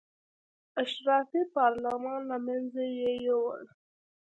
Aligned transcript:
اشرافي 0.81 1.41
پارلمان 1.55 2.19
له 2.31 2.37
منځه 2.45 2.81
یې 2.97 3.11
یووړ. 3.25 3.61